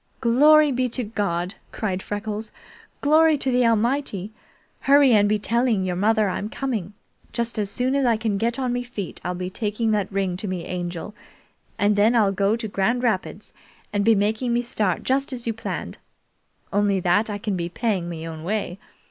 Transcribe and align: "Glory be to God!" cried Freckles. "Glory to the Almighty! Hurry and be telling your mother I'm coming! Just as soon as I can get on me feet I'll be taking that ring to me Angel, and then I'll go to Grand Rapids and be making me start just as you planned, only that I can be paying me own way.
"Glory 0.19 0.71
be 0.71 0.89
to 0.89 1.03
God!" 1.03 1.53
cried 1.71 2.01
Freckles. 2.01 2.51
"Glory 3.01 3.37
to 3.37 3.51
the 3.51 3.67
Almighty! 3.67 4.31
Hurry 4.79 5.11
and 5.11 5.29
be 5.29 5.37
telling 5.37 5.83
your 5.85 5.95
mother 5.95 6.27
I'm 6.27 6.49
coming! 6.49 6.93
Just 7.33 7.59
as 7.59 7.69
soon 7.69 7.93
as 7.93 8.03
I 8.03 8.17
can 8.17 8.39
get 8.39 8.57
on 8.57 8.73
me 8.73 8.81
feet 8.81 9.21
I'll 9.23 9.35
be 9.35 9.51
taking 9.51 9.91
that 9.91 10.11
ring 10.11 10.37
to 10.37 10.47
me 10.47 10.65
Angel, 10.65 11.13
and 11.77 11.95
then 11.95 12.15
I'll 12.15 12.31
go 12.31 12.55
to 12.55 12.67
Grand 12.67 13.03
Rapids 13.03 13.53
and 13.93 14.03
be 14.03 14.15
making 14.15 14.53
me 14.53 14.63
start 14.63 15.03
just 15.03 15.31
as 15.31 15.45
you 15.45 15.53
planned, 15.53 15.99
only 16.73 16.99
that 17.01 17.29
I 17.29 17.37
can 17.37 17.55
be 17.55 17.69
paying 17.69 18.09
me 18.09 18.27
own 18.27 18.43
way. 18.43 18.79